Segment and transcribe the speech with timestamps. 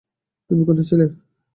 [0.49, 1.05] তুমি কোথায় ছিলে?